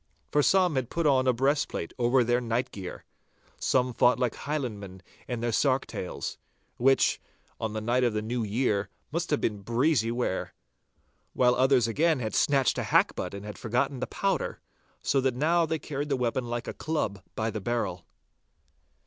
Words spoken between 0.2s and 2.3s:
For some had put on a breastplate over